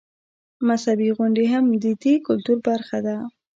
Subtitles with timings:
[0.67, 3.17] مذهبي غونډې هم د دې کلتور برخه ده.